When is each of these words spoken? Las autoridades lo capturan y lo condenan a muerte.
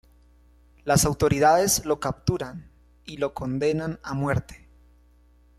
Las 0.83 1.05
autoridades 1.05 1.85
lo 1.85 1.99
capturan 1.99 2.71
y 3.05 3.17
lo 3.17 3.35
condenan 3.35 3.99
a 4.01 4.15
muerte. 4.15 4.67